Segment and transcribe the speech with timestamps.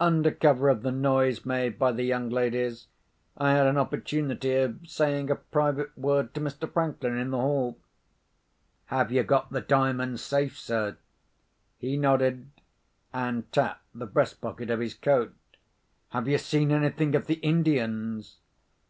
[0.00, 2.86] Under cover of the noise made by the young ladies,
[3.36, 6.72] I had an opportunity of saying a private word to Mr.
[6.72, 7.78] Franklin in the hall.
[8.86, 10.96] "Have you got the Diamond safe, sir?"
[11.76, 12.48] He nodded,
[13.12, 15.34] and tapped the breast pocket of his coat.
[16.12, 18.38] "Have you seen anything of the Indians?"